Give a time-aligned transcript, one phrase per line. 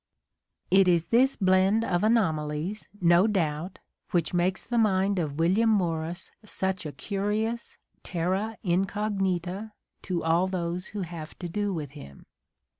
[0.71, 3.77] It is this blend of anomalies, no doubt,
[4.09, 10.87] which makes the mind of William Morris such a curious terra incognita to all those
[10.87, 12.25] who have to do with him.